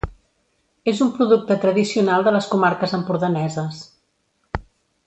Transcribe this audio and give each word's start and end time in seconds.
És 0.91 1.01
un 1.05 1.11
producte 1.17 1.57
tradicional 1.65 2.27
de 2.29 2.35
les 2.39 2.49
comarques 2.55 2.99
empordaneses. 3.01 3.87